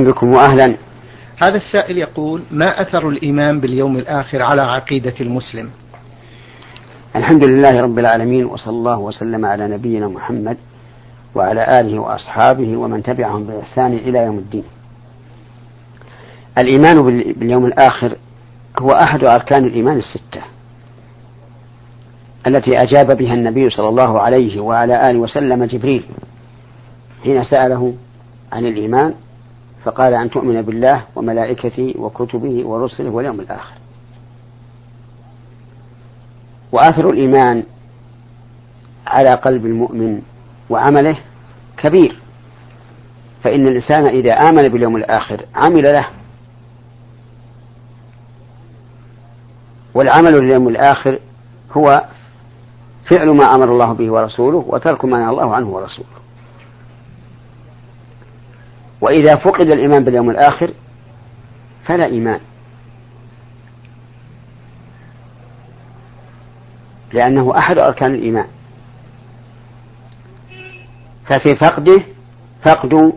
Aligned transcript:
بكم 0.00 0.32
وأهلا. 0.32 0.76
هذا 1.36 1.56
السائل 1.56 1.98
يقول 1.98 2.42
ما 2.50 2.82
أثر 2.82 3.08
الإيمان 3.08 3.60
باليوم 3.60 3.96
الآخر 3.96 4.42
على 4.42 4.62
عقيدة 4.62 5.14
المسلم؟ 5.20 5.70
الحمد 7.16 7.44
لله 7.44 7.80
رب 7.80 7.98
العالمين 7.98 8.44
وصلى 8.44 8.72
الله 8.72 8.98
وسلم 8.98 9.44
على 9.44 9.68
نبينا 9.68 10.08
محمد 10.08 10.56
وعلى 11.34 11.80
آله 11.80 11.98
وأصحابه 11.98 12.76
ومن 12.76 13.02
تبعهم 13.02 13.44
بإحسان 13.44 13.92
إلى 13.92 14.18
يوم 14.18 14.38
الدين. 14.38 14.64
الإيمان 16.58 17.02
باليوم 17.32 17.66
الآخر 17.66 18.16
هو 18.78 18.88
أحد 18.90 19.24
أركان 19.24 19.64
الإيمان 19.64 19.98
الستة 19.98 20.42
التي 22.46 22.82
أجاب 22.82 23.16
بها 23.16 23.34
النبي 23.34 23.70
صلى 23.70 23.88
الله 23.88 24.20
عليه 24.20 24.60
وعلى 24.60 25.10
آله 25.10 25.18
وسلم 25.18 25.64
جبريل 25.64 26.04
حين 27.24 27.44
سأله 27.44 27.94
عن 28.52 28.66
الإيمان 28.66 29.14
فقال 29.86 30.14
أن 30.14 30.30
تؤمن 30.30 30.62
بالله 30.62 31.04
وملائكته 31.16 31.94
وكتبه 31.98 32.66
ورسله 32.66 33.10
واليوم 33.10 33.40
الآخر. 33.40 33.74
وآثر 36.72 37.06
الإيمان 37.06 37.62
على 39.06 39.30
قلب 39.30 39.66
المؤمن 39.66 40.22
وعمله 40.70 41.18
كبير. 41.76 42.18
فإن 43.44 43.68
الإنسان 43.68 44.06
إذا 44.06 44.32
آمن 44.32 44.68
باليوم 44.68 44.96
الآخر 44.96 45.46
عمل 45.54 45.82
له. 45.82 46.08
والعمل 49.94 50.32
لليوم 50.32 50.68
الآخر 50.68 51.18
هو 51.72 52.04
فعل 53.10 53.30
ما 53.36 53.44
أمر 53.44 53.72
الله 53.72 53.92
به 53.92 54.12
ورسوله 54.12 54.64
وترك 54.68 55.04
ما 55.04 55.18
نهى 55.18 55.30
الله 55.30 55.54
عنه 55.54 55.68
ورسوله. 55.68 56.25
وإذا 59.00 59.34
فقد 59.34 59.72
الإيمان 59.72 60.04
باليوم 60.04 60.30
الآخر 60.30 60.70
فلا 61.84 62.06
إيمان. 62.06 62.40
لأنه 67.12 67.58
أحد 67.58 67.78
أركان 67.78 68.14
الإيمان. 68.14 68.46
ففي 71.24 71.56
فقده 71.56 72.04
فقد 72.62 73.12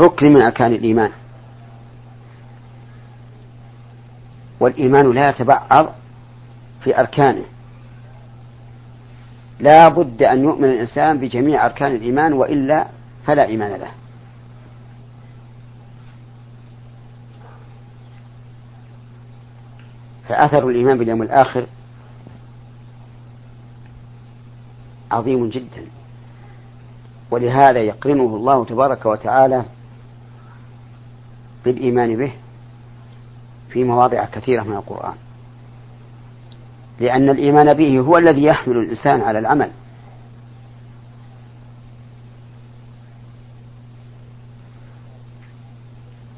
ركن 0.00 0.32
من 0.32 0.42
أركان 0.42 0.72
الإيمان. 0.72 1.10
والإيمان 4.60 5.12
لا 5.12 5.30
يتبعض 5.30 5.94
في 6.84 7.00
أركانه. 7.00 7.44
لا 9.60 9.88
بد 9.88 10.22
أن 10.22 10.44
يؤمن 10.44 10.64
الإنسان 10.64 11.18
بجميع 11.18 11.66
أركان 11.66 11.92
الإيمان 11.92 12.32
وإلا 12.32 12.86
فلا 13.26 13.46
إيمان 13.46 13.80
له. 13.80 13.90
فأثر 20.28 20.68
الإيمان 20.68 20.98
باليوم 20.98 21.22
الآخر 21.22 21.66
عظيم 25.10 25.48
جدا. 25.48 25.86
ولهذا 27.30 27.78
يقرنه 27.78 28.36
الله 28.36 28.64
تبارك 28.64 29.06
وتعالى 29.06 29.64
بالإيمان 31.64 32.16
به 32.16 32.32
في 33.68 33.84
مواضع 33.84 34.24
كثيرة 34.24 34.62
من 34.62 34.76
القرآن. 34.76 35.14
لأن 37.00 37.30
الإيمان 37.30 37.74
به 37.74 38.00
هو 38.00 38.16
الذي 38.18 38.44
يحمل 38.44 38.76
الإنسان 38.76 39.20
على 39.20 39.38
العمل. 39.38 39.70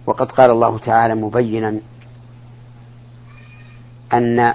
وقد 0.07 0.31
قال 0.31 0.51
الله 0.51 0.79
تعالى 0.79 1.15
مبينا 1.15 1.81
أن 4.13 4.55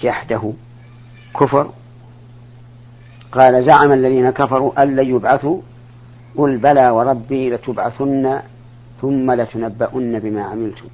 جحده 0.00 0.52
كفر. 1.40 1.72
قال 3.32 3.66
زعم 3.66 3.92
الذين 3.92 4.30
كفروا 4.30 4.82
أن 4.82 4.96
لن 4.96 5.16
يبعثوا. 5.16 5.60
قل 6.36 6.58
بلى 6.58 6.90
وربي 6.90 7.50
لتبعثن 7.50 8.40
ثم 9.00 9.32
لتنبؤن 9.32 10.18
بما 10.18 10.42
عملتم. 10.42 10.88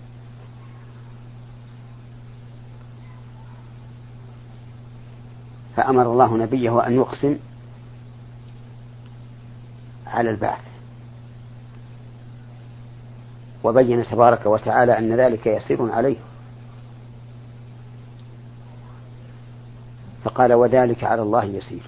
فأمر 5.77 6.13
الله 6.13 6.37
نبيه 6.37 6.87
أن 6.87 6.93
يقسم 6.93 7.39
على 10.07 10.31
البعث. 10.31 10.70
وبين 13.65 14.05
تبارك 14.05 14.47
وتعالى 14.47 14.99
أن 14.99 15.17
ذلك 15.17 15.47
يسير 15.47 15.93
عليه. 15.93 16.17
فقال 20.25 20.53
وذلك 20.53 21.05
على 21.05 21.23
الله 21.23 21.45
يسير. 21.45 21.83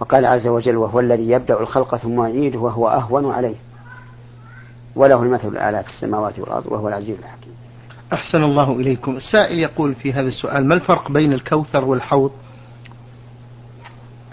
وقال 0.00 0.26
عز 0.26 0.46
وجل 0.46 0.76
وهو 0.76 1.00
الذي 1.00 1.30
يبدأ 1.30 1.60
الخلق 1.60 1.96
ثم 1.96 2.22
يعيده 2.24 2.58
وهو 2.58 2.88
أهون 2.88 3.32
عليه. 3.32 3.56
وله 4.96 5.22
المثل 5.22 5.48
الأعلى 5.48 5.82
في 5.82 5.88
السماوات 5.88 6.38
والأرض 6.38 6.66
وهو 6.66 6.88
العزيز 6.88 7.18
الحكيم. 7.18 7.52
أحسن 8.12 8.42
الله 8.42 8.72
إليكم. 8.72 9.16
السائل 9.16 9.58
يقول 9.58 9.94
في 9.94 10.12
هذا 10.12 10.28
السؤال 10.28 10.68
ما 10.68 10.74
الفرق 10.74 11.10
بين 11.10 11.32
الكوثر 11.32 11.84
والحوض؟ 11.84 12.32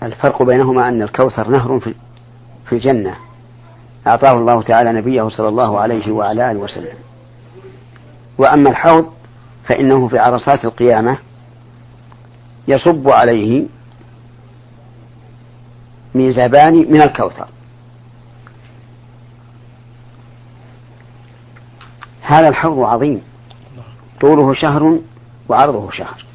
الفرق 0.04 0.44
بينهما 0.44 0.90
أن 0.90 1.02
الكوثر 1.02 1.50
نهر 1.50 1.80
في 2.66 2.74
الجنة. 2.74 3.16
أعطاه 4.08 4.34
الله 4.34 4.62
تعالى 4.62 4.92
نبيه 4.92 5.30
صلى 5.30 5.48
الله 5.48 5.80
عليه 5.80 6.12
وعلى 6.12 6.52
آله 6.52 6.60
وسلم. 6.60 6.98
وأما 8.38 8.70
الحوض 8.70 9.10
فإنه 9.70 10.08
في 10.08 10.20
عرصات 10.20 10.66
القيامة 10.66 11.18
يصب 12.68 13.10
عليه 13.10 13.66
ميزابان 16.16 16.74
من 16.74 17.02
الكوثر. 17.02 17.48
هذا 22.22 22.48
الحوض 22.48 22.80
عظيم. 22.80 23.22
طوله 24.22 24.54
شهر 24.54 25.00
وعرضه 25.50 25.92
شهر. 25.92 26.26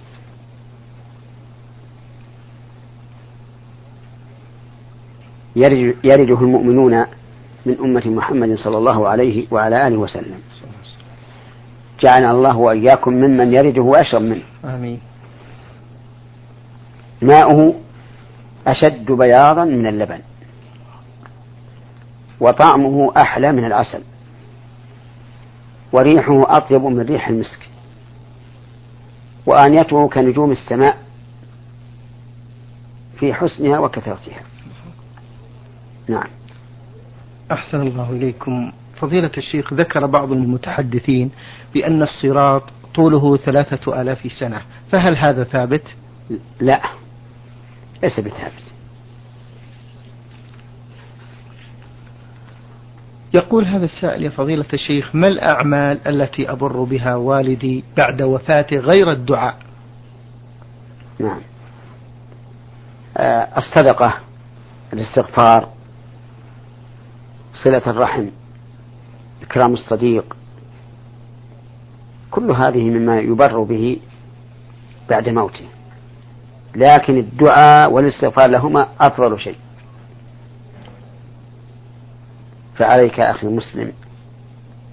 يرجه 6.05 6.41
المؤمنون 6.41 7.07
من 7.67 7.79
أمة 7.79 8.03
محمد 8.07 8.55
صلى 8.55 8.79
الله 8.79 9.09
عليه 9.09 9.47
وعلى 9.51 9.87
آله 9.87 9.97
وسلم. 9.97 10.41
جعلنا 12.01 12.31
الله 12.31 12.57
وإياكم 12.57 13.13
ممن 13.13 13.53
يرده 13.53 13.83
ويشرب 13.83 14.23
منه. 14.23 14.43
آمين. 14.65 15.01
ماؤه 17.23 17.75
أشد 18.67 19.13
بياضا 19.13 19.65
من 19.65 19.87
اللبن. 19.87 20.21
وطعمه 22.41 23.13
أحلى 23.17 23.53
من 23.53 23.65
العسل. 23.65 24.03
وريحه 25.93 26.57
أطيب 26.57 26.83
من 26.83 27.01
ريح 27.01 27.29
المسك. 27.29 27.71
وآنيته 29.47 30.09
كنجوم 30.09 30.51
السماء 30.51 30.99
في 33.19 33.35
حسنها 33.35 33.79
وكثرتها. 33.79 34.43
نعم. 36.09 36.29
أحسن 37.53 37.81
الله 37.81 38.11
إليكم. 38.11 38.73
فضيلة 39.01 39.31
الشيخ 39.37 39.75
ذكر 39.75 40.07
بعض 40.07 40.33
المتحدثين 40.33 41.31
بأن 41.75 42.03
الصراط 42.03 42.63
طوله 42.95 43.37
ثلاثة 43.37 44.01
آلاف 44.01 44.33
سنة. 44.33 44.63
فهل 44.93 45.17
هذا 45.17 45.45
ثابت؟ 45.45 45.83
لا 46.61 46.83
ليس 48.03 48.21
بثابت. 48.21 48.75
يقول 53.35 53.65
هذا 53.65 53.85
السائل 53.85 54.23
يا 54.23 54.31
فضيلة 54.31 54.65
الشيخ 54.73 55.15
ما 55.15 55.29
الأعمال 55.29 56.09
التي 56.09 56.51
أبر 56.51 56.85
بها 56.85 57.15
والدي 57.15 57.85
بعد 57.97 58.23
وفاته 58.23 58.77
غير 58.77 59.13
الدعاء؟ 59.13 59.57
نعم. 61.21 61.41
آه 63.17 63.49
الصدقة 63.59 64.15
الاستغفار 64.93 65.69
صلة 67.55 67.83
الرحم 67.87 68.27
إكرام 69.43 69.73
الصديق 69.73 70.37
كل 72.31 72.51
هذه 72.51 72.91
مما 72.91 73.19
يبر 73.19 73.63
به 73.63 73.99
بعد 75.11 75.29
موته. 75.29 75.65
لكن 76.77 77.19
الدعاء 77.19 77.93
والاستغفار 77.93 78.51
لهما 78.51 78.89
أفضل 79.01 79.41
شيء. 79.41 79.57
فعليك 82.77 83.21
أخي 83.21 83.47
المسلم 83.47 83.93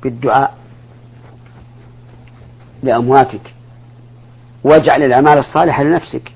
بالدعاء 0.03 0.57
لأمواتك 2.83 3.53
واجعل 4.63 5.03
الأعمال 5.03 5.37
الصالحة 5.37 5.83
لنفسك. 5.83 6.31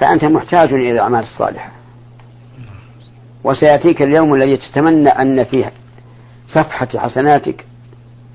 فأنت 0.00 0.24
محتاج 0.24 0.72
إلى 0.72 0.90
الأعمال 0.90 1.22
الصالحة. 1.22 1.81
وسيأتيك 3.44 4.02
اليوم 4.02 4.34
الذي 4.34 4.56
تتمنى 4.56 5.08
أن 5.08 5.44
فيه 5.44 5.72
صفحة 6.46 6.88
حسناتك 6.96 7.66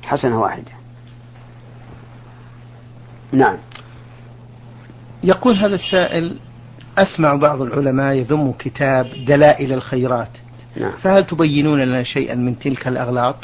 حسنة 0.03 0.39
واحدة. 0.39 0.71
نعم. 3.31 3.57
يقول 5.23 5.55
هذا 5.55 5.75
السائل 5.75 6.39
أسمع 6.97 7.35
بعض 7.35 7.61
العلماء 7.61 8.13
يذم 8.13 8.51
كتاب 8.59 9.25
دلائل 9.27 9.73
الخيرات. 9.73 10.29
نعم. 10.77 10.91
فهل 10.91 11.25
تبينون 11.27 11.79
لنا 11.79 12.03
شيئا 12.03 12.35
من 12.35 12.59
تلك 12.59 12.87
الأغلاط؟ 12.87 13.35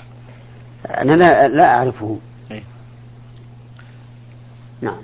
أنا 0.90 1.14
لا, 1.14 1.48
لا 1.48 1.76
أعرفه. 1.78 2.20
أي. 2.52 2.64
نعم. 4.82 5.02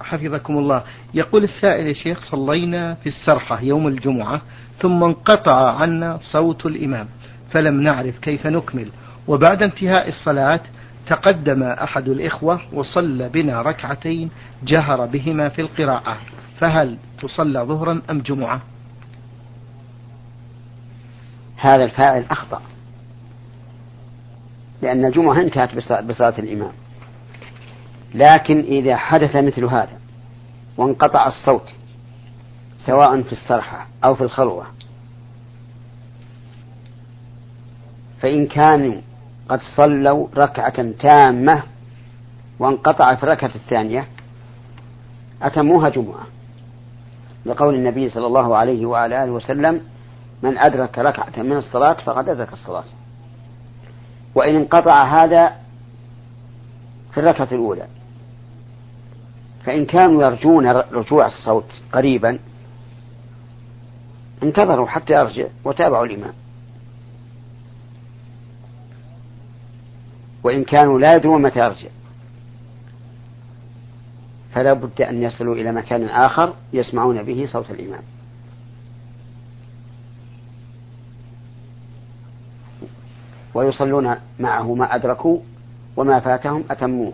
حفظكم 0.00 0.58
الله 0.58 0.82
يقول 1.14 1.44
السائل 1.44 1.86
يا 1.86 1.92
شيخ 1.92 2.20
صلينا 2.30 2.94
في 2.94 3.08
السرحة 3.08 3.60
يوم 3.60 3.86
الجمعة 3.86 4.40
ثم 4.78 5.04
انقطع 5.04 5.74
عنا 5.80 6.18
صوت 6.32 6.66
الإمام 6.66 7.08
فلم 7.50 7.80
نعرف 7.80 8.18
كيف 8.18 8.46
نكمل. 8.46 8.88
وبعد 9.28 9.62
انتهاء 9.62 10.08
الصلاة 10.08 10.60
تقدم 11.06 11.62
أحد 11.62 12.08
الإخوة 12.08 12.60
وصلى 12.72 13.28
بنا 13.28 13.62
ركعتين 13.62 14.30
جهر 14.64 15.06
بهما 15.06 15.48
في 15.48 15.60
القراءة. 15.60 16.16
فهل 16.60 16.96
تصلى 17.22 17.60
ظهرا 17.60 18.02
أم 18.10 18.20
جمعة؟ 18.20 18.60
هذا 21.56 21.84
الفاعل 21.84 22.24
أخطأ 22.30 22.62
لأن 24.82 25.04
الجمعة 25.04 25.40
انتهت 25.40 25.74
بصلاة 26.04 26.38
الإمام. 26.38 26.72
لكن 28.14 28.60
إذا 28.60 28.96
حدث 28.96 29.36
مثل 29.36 29.64
هذا 29.64 29.98
وانقطع 30.76 31.26
الصوت 31.26 31.72
سواء 32.86 33.22
في 33.22 33.32
الصرحة 33.32 33.86
أو 34.04 34.14
في 34.14 34.20
الخلوة 34.20 34.66
فإن 38.20 38.46
كانوا 38.46 39.00
قد 39.48 39.60
صلوا 39.76 40.28
ركعة 40.36 40.90
تامة 40.90 41.62
وانقطع 42.58 43.14
في 43.14 43.22
الركعة 43.22 43.54
الثانية 43.54 44.08
أتموها 45.42 45.88
جمعة. 45.88 46.26
لقول 47.46 47.74
النبي 47.74 48.08
صلى 48.08 48.26
الله 48.26 48.56
عليه 48.56 48.86
وعلى 48.86 49.24
آله 49.24 49.32
وسلم 49.32 49.80
من 50.42 50.58
أدرك 50.58 50.98
ركعة 50.98 51.42
من 51.42 51.56
الصلاة 51.56 51.92
فقد 51.92 52.28
أدرك 52.28 52.52
الصلاة. 52.52 52.84
وإن 54.34 54.54
انقطع 54.54 55.24
هذا 55.24 55.52
في 57.12 57.20
الركعة 57.20 57.48
الأولى 57.52 57.86
فإن 59.66 59.84
كانوا 59.84 60.24
يرجون 60.24 60.66
رجوع 60.66 61.26
الصوت 61.26 61.72
قريبا 61.92 62.38
انتظروا 64.42 64.86
حتى 64.86 65.12
يرجع 65.12 65.46
وتابعوا 65.64 66.06
الإمام. 66.06 66.32
وإن 70.42 70.64
كانوا 70.64 71.00
لا 71.00 71.14
يدرون 71.14 71.42
متى 71.42 71.58
يرجع. 71.58 71.88
فلا 74.52 74.72
بد 74.72 75.00
أن 75.00 75.22
يصلوا 75.22 75.54
إلى 75.54 75.72
مكان 75.72 76.04
آخر 76.04 76.54
يسمعون 76.72 77.22
به 77.22 77.44
صوت 77.46 77.70
الإمام. 77.70 78.02
ويصلون 83.54 84.16
معه 84.40 84.74
ما 84.74 84.94
أدركوا 84.94 85.38
وما 85.96 86.20
فاتهم 86.20 86.64
أتموه. 86.70 87.12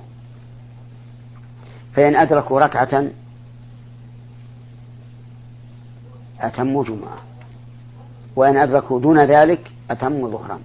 فإن 1.95 2.17
أدركوا 2.17 2.61
ركعة 2.61 3.11
أتموا 6.41 6.85
جمعة. 6.85 7.19
وإن 8.37 8.57
أدركوا 8.57 9.01
دون 9.01 9.25
ذلك 9.25 9.71
أتموا 9.91 10.31
ظهرا. 10.31 10.59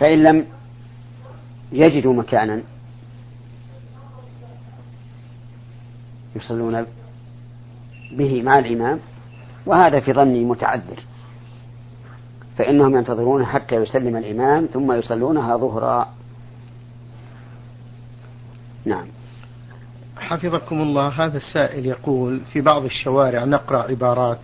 فإن 0.00 0.22
لم 0.22 0.46
يجدوا 1.72 2.14
مكانا 2.14 2.62
يصلون 6.36 6.86
به 8.12 8.42
مع 8.42 8.58
الإمام 8.58 9.00
وهذا 9.66 10.00
في 10.00 10.12
ظني 10.12 10.44
متعذر. 10.44 11.02
فإنهم 12.58 12.96
ينتظرون 12.96 13.46
حتى 13.46 13.74
يسلم 13.74 14.16
الإمام 14.16 14.66
ثم 14.66 14.92
يصلونها 14.92 15.56
ظهرا. 15.56 16.21
نعم. 18.84 19.06
حفظكم 20.18 20.80
الله 20.82 21.08
هذا 21.08 21.36
السائل 21.36 21.86
يقول 21.86 22.40
في 22.52 22.60
بعض 22.60 22.84
الشوارع 22.84 23.44
نقرأ 23.44 23.82
عبارات 23.82 24.38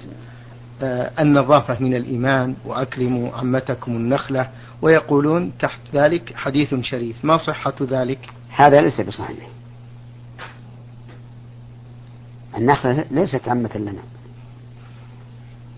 آه، 0.82 1.10
النظافة 1.20 1.76
من 1.80 1.94
الإيمان 1.94 2.54
وأكرموا 2.64 3.32
عمتكم 3.32 3.92
النخلة 3.92 4.48
ويقولون 4.82 5.52
تحت 5.58 5.80
ذلك 5.94 6.34
حديث 6.36 6.74
شريف. 6.74 7.24
ما 7.24 7.36
صحة 7.36 7.74
ذلك؟ 7.82 8.18
هذا 8.48 8.80
ليس 8.80 9.00
بصحيح. 9.00 9.48
النخلة 12.56 13.04
ليست 13.10 13.48
عمة 13.48 13.70
لنا. 13.74 14.02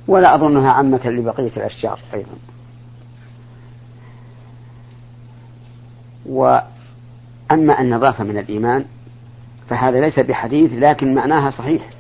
ولا 0.09 0.35
أظنها 0.35 0.71
عمة 0.71 1.07
لبقية 1.07 1.57
الأشجار 1.57 2.01
أيضا. 2.15 2.35
وأما 7.51 7.81
النظافة 7.81 8.25
من 8.25 8.39
الإيمان 8.39 8.85
فهذا 9.69 10.01
ليس 10.01 10.21
بحديث 10.21 10.73
لكن 10.73 11.15
معناها 11.15 11.51
صحيح. 11.51 11.91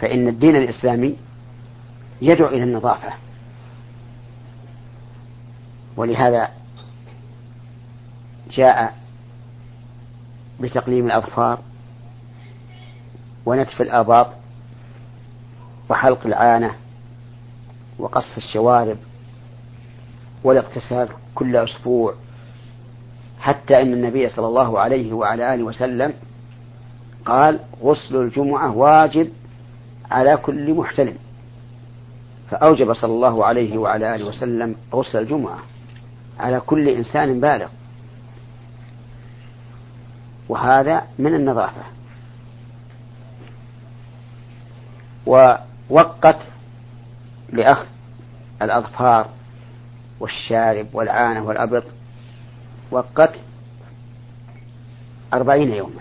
فإن 0.00 0.28
الدين 0.28 0.56
الإسلامي 0.56 1.16
يدعو 2.22 2.48
إلى 2.48 2.62
النظافة. 2.62 3.12
ولهذا 5.96 6.48
جاء 8.50 8.94
بتقليم 10.60 11.06
الأظفار 11.06 11.58
ونتف 13.46 13.80
الآباط 13.80 14.26
وحلق 15.88 16.26
العانة 16.26 16.74
وقص 17.98 18.36
الشوارب 18.36 18.96
والاغتسال 20.44 21.08
كل 21.34 21.56
أسبوع. 21.56 22.14
حتى 23.40 23.82
أن 23.82 23.92
النبي 23.92 24.28
صلى 24.28 24.46
الله 24.46 24.80
عليه 24.80 25.12
وعلى 25.12 25.54
آله 25.54 25.64
وسلم 25.64 26.14
قال 27.24 27.60
غسل 27.82 28.16
الجمعة 28.16 28.76
واجب 28.76 29.32
على 30.10 30.36
كل 30.36 30.74
محتلم. 30.74 31.14
فأوجب 32.50 32.92
صلى 32.92 33.12
الله 33.12 33.44
عليه 33.44 33.78
وعلى 33.78 34.14
آله 34.14 34.28
وسلم 34.28 34.76
غسل 34.94 35.18
الجمعة 35.18 35.58
على 36.38 36.60
كل 36.60 36.88
إنسان 36.88 37.40
بالغ. 37.40 37.68
وهذا 40.48 41.02
من 41.18 41.34
النظافة. 41.34 41.82
ووقت 45.26 46.38
لأخذ 47.52 47.86
الأظفار 48.62 49.28
والشارب 50.20 50.86
والعانة 50.92 51.44
والأبط 51.44 51.84
وقت 52.90 53.40
أربعين 55.34 55.72
يوما. 55.72 56.00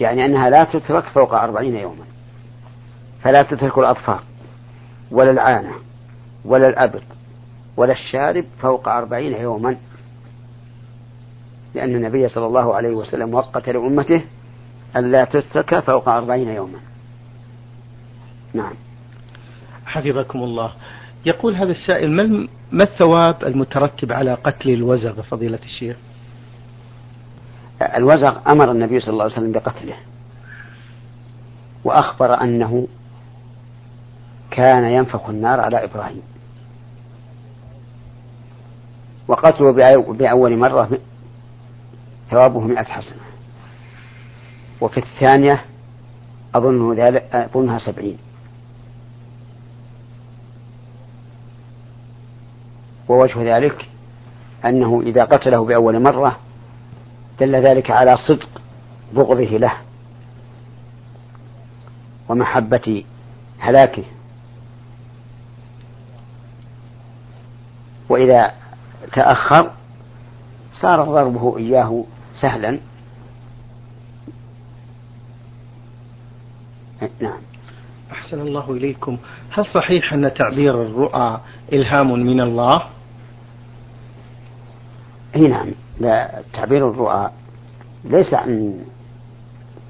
يعني 0.00 0.24
أنها 0.24 0.50
لا 0.50 0.64
تترك 0.64 1.04
فوق 1.04 1.34
أربعين 1.34 1.76
يوما. 1.76 2.04
فلا 3.22 3.42
تترك 3.42 3.78
الأظفار 3.78 4.22
ولا 5.10 5.30
العانة 5.30 5.72
ولا 6.44 6.68
الأبط 6.68 7.02
ولا 7.76 7.92
الشارب 7.92 8.44
فوق 8.60 8.88
أربعين 8.88 9.32
يوما. 9.32 9.76
لأن 11.74 11.94
النبي 11.94 12.28
صلى 12.28 12.46
الله 12.46 12.74
عليه 12.74 12.90
وسلم 12.90 13.34
وقت 13.34 13.68
لأمته 13.68 14.22
ألا 14.96 15.24
تترك 15.24 15.78
فوق 15.78 16.08
أربعين 16.08 16.48
يوما. 16.48 16.78
نعم. 18.54 18.74
حفظكم 19.86 20.38
الله. 20.38 20.72
يقول 21.26 21.54
هذا 21.54 21.70
السائل 21.70 22.10
ما 22.10 22.48
الثواب 22.80 23.44
المترتب 23.44 24.12
على 24.12 24.34
قتل 24.34 24.70
الوزغ 24.70 25.22
فضيلة 25.22 25.58
الشيخ؟ 25.64 25.96
الوزغ 27.96 28.38
أمر 28.52 28.70
النبي 28.70 29.00
صلى 29.00 29.12
الله 29.12 29.24
عليه 29.24 29.34
وسلم 29.34 29.52
بقتله 29.52 29.96
وأخبر 31.84 32.40
أنه 32.40 32.86
كان 34.50 34.84
ينفخ 34.84 35.28
النار 35.28 35.60
على 35.60 35.84
إبراهيم. 35.84 36.22
وقتله 39.28 39.72
بأول 40.12 40.56
مرة 40.56 40.98
ثوابه 42.30 42.60
مئة 42.60 42.84
حسنة. 42.84 43.22
وفي 44.80 44.98
الثانية 44.98 45.64
أظن 46.54 46.94
ذلك 46.94 47.34
أظنها 47.34 47.78
سبعين. 47.78 48.18
ووجه 53.12 53.56
ذلك 53.56 53.88
أنه 54.64 55.00
إذا 55.00 55.24
قتله 55.24 55.64
بأول 55.64 56.02
مرة 56.02 56.38
دل 57.40 57.56
ذلك 57.56 57.90
على 57.90 58.16
صدق 58.16 58.48
بغضه 59.12 59.58
له 59.58 59.72
ومحبة 62.28 63.04
هلاكه. 63.58 64.04
وإذا 68.08 68.52
تأخر 69.12 69.70
صار 70.72 71.04
ضربه 71.04 71.58
إياه 71.58 72.04
سهلا. 72.40 72.78
نعم. 77.20 77.40
أحسن 78.12 78.40
الله 78.40 78.70
إليكم. 78.70 79.18
هل 79.50 79.66
صحيح 79.66 80.12
أن 80.12 80.34
تعبير 80.34 80.82
الرؤى 80.82 81.40
إلهام 81.72 82.12
من 82.12 82.40
الله؟ 82.40 82.82
إي 85.36 85.48
نعم. 85.48 85.68
لا 86.00 86.42
تعبير 86.52 86.90
الرؤى 86.90 87.30
ليس 88.04 88.34
عن 88.34 88.80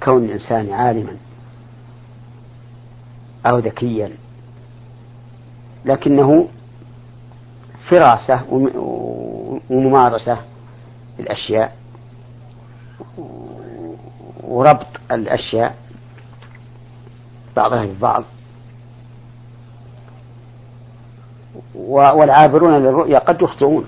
كون 0.03 0.25
الإنسان 0.25 0.73
عالما 0.73 1.17
أو 3.45 3.57
ذكيا 3.59 4.11
لكنه 5.85 6.47
فراسة 7.89 8.41
وممارسة 9.69 10.37
الأشياء 11.19 11.75
وربط 14.43 14.87
الأشياء 15.11 15.75
بعضها 17.55 17.85
ببعض 17.85 18.23
والعابرون 21.75 22.73
للرؤيا 22.73 23.19
قد 23.19 23.41
يخطئون. 23.41 23.85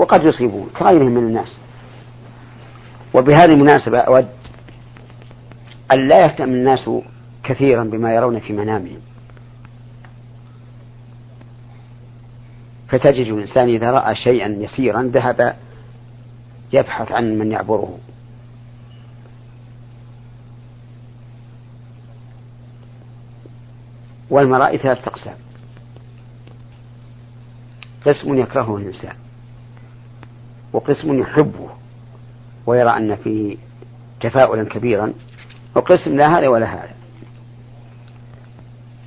وقد 0.00 0.24
يصيبون 0.24 0.70
كغيرهم 0.78 1.10
من 1.10 1.26
الناس. 1.26 1.58
وبهذه 3.14 3.52
المناسبة 3.52 3.98
أود 3.98 4.28
أن 5.92 6.08
لا 6.08 6.20
يهتم 6.20 6.44
الناس 6.44 6.90
كثيرا 7.44 7.84
بما 7.84 8.14
يرون 8.14 8.40
في 8.40 8.52
منامهم. 8.52 9.00
فتجد 12.88 13.26
الإنسان 13.26 13.68
إذا 13.68 13.90
رأى 13.90 14.14
شيئا 14.14 14.48
يسيرا 14.48 15.02
ذهب 15.02 15.56
يبحث 16.72 17.12
عن 17.12 17.38
من 17.38 17.52
يعبره. 17.52 17.98
والمرائي 24.30 24.78
ثلاث 24.78 25.08
أقسام 25.08 25.36
قسم 28.06 28.38
يكرهه 28.38 28.76
الإنسان. 28.76 29.19
وقسم 30.72 31.20
يحبه 31.20 31.68
ويرى 32.66 32.90
أن 32.90 33.16
فيه 33.16 33.56
تفاؤلا 34.20 34.64
كبيرا 34.64 35.12
وقسم 35.76 36.16
لا 36.16 36.38
هذا 36.38 36.48
ولا 36.48 36.66
هذا. 36.66 36.94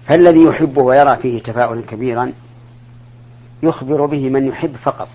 فالذي 0.06 0.42
يحبه 0.50 0.82
ويرى 0.82 1.18
فيه 1.18 1.44
تفاؤلا 1.44 1.82
كبيرا 1.82 2.34
يخبر 3.64 4.06
به 4.06 4.30
من 4.30 4.48
يحب 4.48 4.76
فقط. 4.76 5.10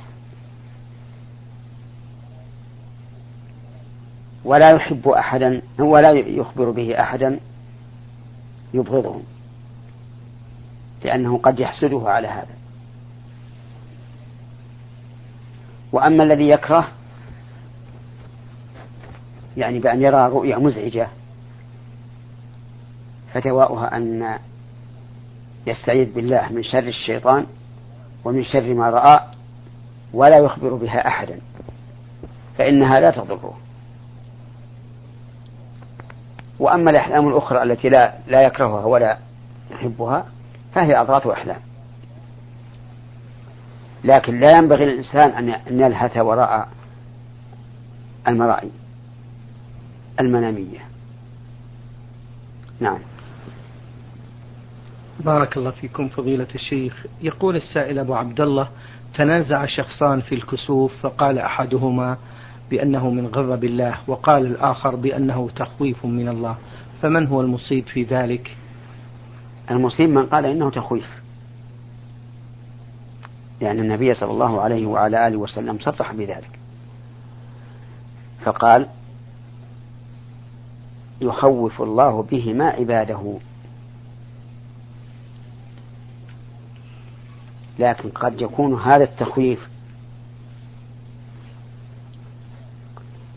ولا 4.45 4.75
يحب 4.75 5.09
أحدا 5.09 5.63
ولا 5.79 6.11
يخبر 6.13 6.71
به 6.71 7.01
أحدا 7.01 7.41
يبغضه 8.75 9.21
لأنه 11.05 11.39
قد 11.39 11.61
يحسده 11.61 12.03
على 12.05 12.29
هذا. 12.29 12.59
وأما 15.93 16.25
الذي 16.25 16.49
يكره 16.49 16.89
يعني 19.57 19.79
بأن 19.79 20.03
يرى 20.03 20.29
رؤيا 20.29 20.59
مزعجة 20.59 21.09
فدواؤها 23.35 23.97
أن 23.97 24.39
يستعيذ 25.67 26.15
بالله 26.15 26.49
من 26.51 26.63
شر 26.63 26.79
الشيطان 26.79 27.47
ومن 28.25 28.45
شر 28.45 28.75
ما 28.75 28.91
رأى 28.91 29.21
ولا 30.15 30.39
يخبر 30.39 30.75
بها 30.75 31.09
أحدا 31.09 31.41
فإنها 32.59 33.01
لا 33.01 33.11
تضره. 33.11 33.57
وأما 36.59 36.91
الأحلام 36.91 37.29
الأخرى 37.29 37.63
التي 37.63 37.89
لا 37.89 38.15
لا 38.29 38.43
يكرهها 38.43 38.85
ولا 38.85 39.19
يحبها 39.71 40.27
فهي 40.73 41.01
أضغاث 41.01 41.27
أحلام 41.27 41.61
لكن 44.05 44.41
لا 44.41 44.51
ينبغي 44.51 44.85
للإنسان 44.85 45.31
أن 45.51 45.81
يلهث 45.81 46.17
وراء 46.17 46.69
المرائي 48.29 48.71
المنامية. 50.21 50.79
نعم. 52.81 52.99
بارك 55.21 55.57
الله 55.57 55.71
فيكم 55.71 56.09
فضيلة 56.09 56.47
الشيخ. 56.55 57.07
يقول 57.23 57.57
السائل 57.57 57.99
أبو 57.99 58.15
عبد 58.15 58.41
الله 58.41 58.69
تنازع 59.15 59.67
شخصان 59.67 60.21
في 60.21 60.35
الكسوف 60.35 60.93
فقال 61.03 61.39
أحدهما 61.39 62.17
بأنه 62.71 63.11
من 63.11 63.27
غضب 63.27 63.65
الله 63.65 63.99
وقال 64.07 64.47
الآخر 64.47 64.97
بأنه 64.97 65.49
تخويف 65.57 66.07
من 66.07 66.29
الله. 66.29 66.57
فمن 67.03 67.27
هو 67.27 67.41
المصيب 67.41 67.87
في 67.87 68.03
ذلك؟ 68.03 68.57
المصيب 69.71 70.11
من 70.11 70.27
قال 70.27 70.47
إنه 70.47 70.71
تخويف. 70.71 71.18
لأن 73.61 73.81
النبي 73.81 74.15
صلى 74.15 74.31
الله 74.31 74.61
عليه 74.61 74.87
وعلى 74.87 75.27
آله 75.29 75.37
وسلم 75.37 75.79
صرح 75.79 76.13
بذلك. 76.13 76.59
فقال 78.45 78.89
يخوف 81.21 81.83
الله 81.83 82.23
بهما 82.23 82.65
عباده. 82.65 83.39
لكن 87.79 88.09
قد 88.09 88.41
يكون 88.41 88.81
هذا 88.81 89.05
التخويف 89.05 89.69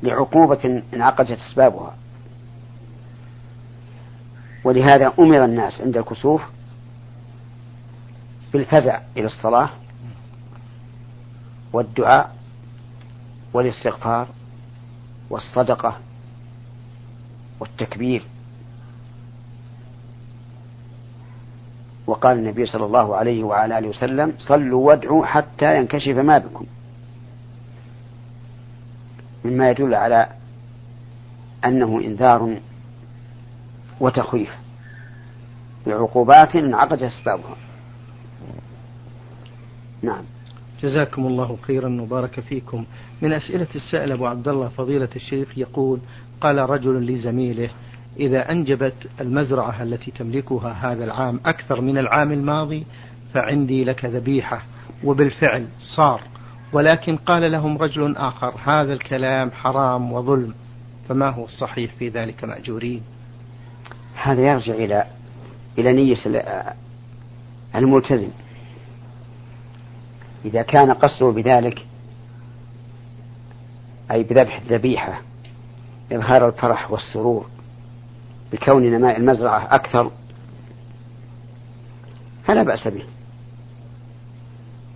لعقوبة 0.03 0.83
انعقدت 0.93 1.31
أسبابها. 1.31 1.95
ولهذا 4.63 5.13
أمر 5.19 5.45
الناس 5.45 5.81
عند 5.81 5.97
الكسوف 5.97 6.41
بالفزع 8.53 9.01
إلى 9.17 9.25
الصلاة 9.25 9.69
والدعاء 11.73 12.35
والاستغفار 13.53 14.27
والصدقة 15.29 15.97
والتكبير. 17.59 18.23
وقال 22.07 22.37
النبي 22.37 22.65
صلى 22.65 22.85
الله 22.85 23.15
عليه 23.15 23.43
وعلى 23.43 23.77
آله 23.77 23.87
وسلم 23.87 24.33
صلوا 24.37 24.87
وادعوا 24.87 25.25
حتى 25.25 25.77
ينكشف 25.77 26.15
ما 26.17 26.37
بكم. 26.37 26.65
مما 29.45 29.69
يدل 29.69 29.93
على 29.95 30.27
أنه 31.65 31.99
إنذار 31.99 32.59
وتخويف 33.99 34.49
بعقوبات 35.87 36.55
انعقد 36.55 37.03
أسبابها. 37.03 37.55
نعم. 40.01 40.23
جزاكم 40.83 41.27
الله 41.27 41.57
خيرا 41.61 42.01
وبارك 42.01 42.39
فيكم. 42.39 42.85
من 43.21 43.33
أسئلة 43.33 43.67
السائل 43.75 44.11
أبو 44.11 44.25
عبد 44.25 44.47
الله 44.47 44.67
فضيلة 44.67 45.09
الشيخ 45.15 45.57
يقول 45.57 45.99
قال 46.41 46.57
رجل 46.69 47.05
لزميله 47.05 47.69
إذا 48.19 48.51
أنجبت 48.51 48.93
المزرعة 49.21 49.83
التي 49.83 50.11
تملكها 50.11 50.71
هذا 50.71 51.03
العام 51.03 51.39
أكثر 51.45 51.81
من 51.81 51.97
العام 51.97 52.31
الماضي 52.31 52.85
فعندي 53.33 53.83
لك 53.83 54.05
ذبيحة. 54.05 54.63
وبالفعل 55.03 55.67
صار. 55.95 56.21
ولكن 56.73 57.17
قال 57.17 57.51
لهم 57.51 57.77
رجل 57.77 58.17
آخر 58.17 58.53
هذا 58.63 58.93
الكلام 58.93 59.51
حرام 59.51 60.11
وظلم. 60.11 60.53
فما 61.09 61.29
هو 61.29 61.45
الصحيح 61.45 61.93
في 61.99 62.09
ذلك 62.09 62.43
مأجورين؟ 62.43 63.01
هذا 64.15 64.41
يرجع 64.41 64.73
إلى 64.73 65.05
إلى 65.77 65.93
نية 65.93 66.17
الملتزم. 67.75 68.29
إذا 70.45 70.61
كان 70.61 70.91
قصده 70.91 71.29
بذلك 71.31 71.85
أي 74.11 74.23
بذبح 74.23 74.59
الذبيحة 74.61 75.21
إظهار 76.11 76.47
الفرح 76.47 76.91
والسرور 76.91 77.49
بكون 78.51 78.83
نماء 78.83 79.17
المزرعة 79.17 79.75
أكثر 79.75 80.11
فلا 82.43 82.63
بأس 82.63 82.87
به. 82.87 83.03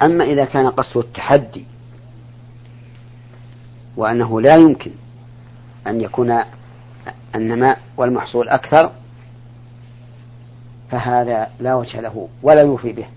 أما 0.02 0.24
إذا 0.24 0.46
كان 0.46 0.68
قصده 0.68 1.02
التحدي 1.02 1.66
وأنه 3.98 4.42
لا 4.42 4.56
يمكن 4.56 4.92
أن 5.88 6.02
يكون 6.02 6.40
النماء 7.36 7.82
والمحصول 7.98 8.50
أكثر 8.50 8.92
فهذا 10.92 11.50
لا 11.60 11.76
وجه 11.76 12.02
له 12.02 12.28
ولا 12.44 12.62
يوفي 12.62 12.92
به. 12.92 13.08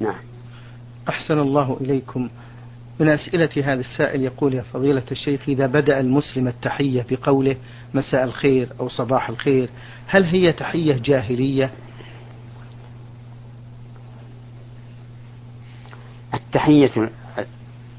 نعم. 0.00 0.14
أحسن 1.08 1.38
الله 1.38 1.76
إليكم. 1.80 2.28
من 3.00 3.08
أسئلة 3.08 3.50
هذا 3.56 3.80
السائل 3.80 4.22
يقول 4.22 4.54
يا 4.54 4.62
فضيلة 4.62 5.02
الشيخ 5.12 5.40
إذا 5.48 5.66
بدأ 5.66 6.00
المسلم 6.00 6.48
التحية 6.48 7.06
بقوله 7.10 7.56
مساء 7.94 8.24
الخير 8.24 8.68
أو 8.80 8.88
صباح 8.88 9.28
الخير 9.28 9.68
هل 10.06 10.24
هي 10.24 10.52
تحية 10.52 10.98
جاهلية؟ 10.98 11.70
التحية 16.34 17.10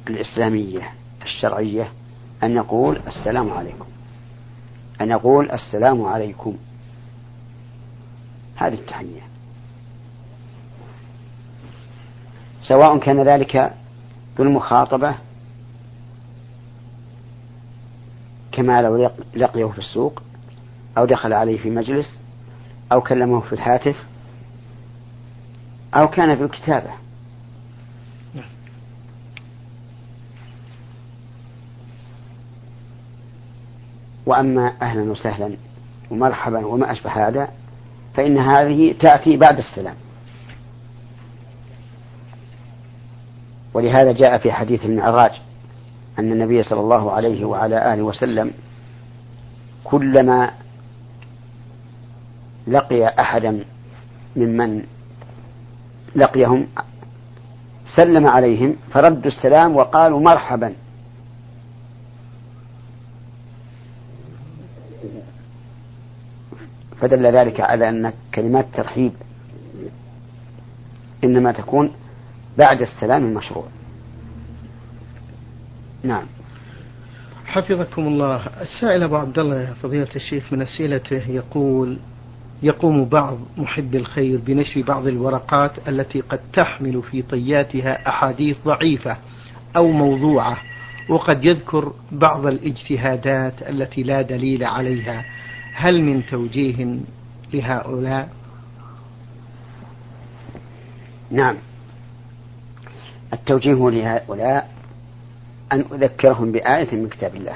الإسلامية 0.08 0.94
الشرعية 1.24 1.92
أن 2.44 2.56
يقول 2.56 3.00
السلام 3.08 3.50
عليكم. 3.50 3.88
أن 5.02 5.10
يقول 5.10 5.52
السلام 5.52 6.02
عليكم. 6.02 6.58
هذه 8.56 8.74
التحية. 8.74 9.31
سواء 12.62 12.98
كان 12.98 13.24
ذلك 13.24 13.74
بالمخاطبة 14.38 15.16
كما 18.52 18.82
لو 18.82 19.12
لقيه 19.36 19.66
في 19.66 19.80
السوق 19.80 20.22
أو 20.98 21.06
دخل 21.06 21.34
عليه 21.34 21.58
في 21.58 21.70
مجلس 21.70 22.22
أو 22.92 23.02
كلمه 23.02 23.40
في 23.40 23.54
الهاتف 23.54 23.96
أو 25.96 26.08
كان 26.08 26.36
في 26.38 26.44
الكتابة. 26.44 26.90
وأما 34.26 34.74
أهلا 34.82 35.12
وسهلا 35.12 35.56
ومرحبا 36.12 36.66
وما 36.66 36.92
أشبه 36.92 37.28
هذا 37.28 37.50
فإن 38.14 38.38
هذه 38.38 38.94
تأتي 39.00 39.38
بعد 39.38 39.58
السلام. 39.58 39.96
ولهذا 43.74 44.12
جاء 44.12 44.38
في 44.38 44.52
حديث 44.52 44.86
المعراج 44.86 45.32
أن 46.20 46.32
النبي 46.32 46.64
صلى 46.64 46.80
الله 46.80 47.12
عليه 47.12 47.46
وعلى 47.46 47.94
آله 47.94 48.04
وسلم 48.04 48.52
كلما 49.84 50.52
لقي 52.68 53.08
أحدا 53.08 53.64
ممن 54.36 54.84
لقيهم 56.16 56.68
سلم 57.96 58.28
عليهم 58.28 58.76
فردوا 58.94 59.32
السلام 59.32 59.76
وقالوا 59.76 60.20
مرحبا. 60.20 60.74
فدل 67.02 67.26
ذلك 67.26 67.62
على 67.62 67.90
أن 67.90 68.14
كلمات 68.36 68.66
ترحيب 68.74 69.14
إنما 71.24 71.52
تكون 71.52 71.92
بعد 72.58 72.82
السلام 72.82 73.26
المشروع. 73.26 73.66
نعم. 76.04 76.26
حفظكم 77.46 78.08
الله. 78.08 78.46
السائل 78.62 79.04
أبو 79.04 79.16
عبد 79.16 79.40
الله 79.40 79.62
يا 79.62 79.74
فضيلة 79.74 80.16
الشيخ 80.16 80.54
من 80.54 80.62
أسئلته 80.62 81.30
يقول 81.30 81.98
يقوم 82.64 83.06
بعض 83.06 83.38
محب 83.58 83.96
الخير 83.96 84.40
بنشر 84.46 84.82
بعض 84.82 85.08
الورقات 85.08 85.72
التي 85.88 86.22
قد 86.22 86.40
تحمل 86.54 87.02
في 87.02 87.22
طياتها 87.22 88.10
أحاديث 88.10 88.58
ضعيفة 88.66 89.18
أو 89.76 89.92
موضوعة 89.92 90.58
وقد 91.10 91.46
يذكر 91.46 91.94
بعض 92.12 92.46
الاجتهادات 92.46 93.54
التي 93.62 94.04
لا 94.04 94.22
دليل 94.22 94.64
عليها. 94.64 95.26
هل 95.74 96.04
من 96.04 96.26
توجيه 96.26 96.96
لهؤلاء؟ 97.54 98.30
نعم. 101.32 101.56
التوجيه 103.34 103.90
لهؤلاء 103.90 104.70
أن 105.72 105.86
أذكرهم 105.94 106.52
بآية 106.52 106.96
من 106.96 107.10
كتاب 107.10 107.36
الله. 107.36 107.56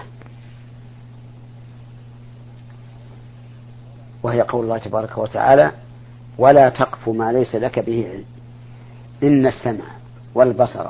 وهي 4.24 4.42
قول 4.42 4.64
الله 4.64 4.78
تبارك 4.78 5.18
وتعالى 5.18 5.72
ولا 6.38 6.70
تقف 6.70 7.10
ما 7.10 7.32
ليس 7.32 7.56
لك 7.56 7.80
به 7.80 8.08
علم. 8.12 8.26
إن 9.24 9.48
السمع 9.48 9.86
والبصر 10.36 10.88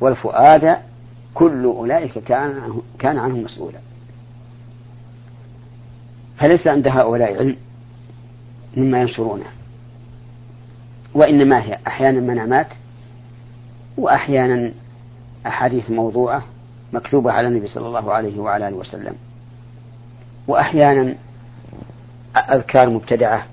والفؤاد 0.00 0.78
كل 1.34 1.64
أولئك 1.64 2.18
كان 2.18 2.58
عنه, 2.58 2.82
كان 2.98 3.18
عنه 3.18 3.36
مسؤولا. 3.36 3.78
فليس 6.36 6.66
عند 6.66 6.88
هؤلاء 6.88 7.34
علم 7.36 7.56
مما 8.76 9.00
ينشرونه. 9.00 9.46
وإنما 11.14 11.62
هي 11.62 11.78
أحيانا 11.86 12.20
منامات 12.20 12.66
وأحيانا 13.96 14.72
أحاديث 15.46 15.90
موضوعة 15.90 16.44
مكتوبة 16.92 17.32
على 17.32 17.48
النبي 17.48 17.68
صلى 17.68 17.86
الله 17.86 18.12
عليه 18.12 18.38
وعلى 18.38 18.68
آله 18.68 18.76
وسلم. 18.76 19.14
وأحيانا 20.48 21.14
أذكار 22.36 22.90
مبتدعة 22.90 23.46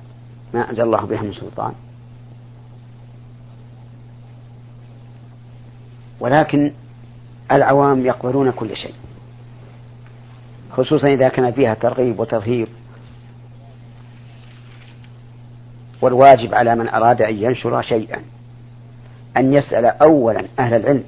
ما 0.54 0.70
أنزل 0.70 0.84
الله 0.84 1.06
بها 1.06 1.22
من 1.22 1.34
سلطان. 1.34 1.74
ولكن 6.20 6.72
العوام 7.52 8.06
يقبلون 8.06 8.52
كل 8.52 8.76
شيء. 8.76 8.94
خصوصا 10.72 11.08
إذا 11.08 11.30
كان 11.30 11.52
فيها 11.52 11.74
ترغيب 11.74 12.20
وترهيب. 12.20 12.68
والواجب 16.02 16.54
على 16.54 16.76
من 16.76 16.90
أراد 16.90 17.22
أن 17.22 17.36
ينشر 17.36 17.82
شيئا. 17.82 18.22
أن 19.38 19.54
يسأل 19.54 19.86
أولا 19.86 20.46
أهل 20.60 20.74
العلم 20.74 21.04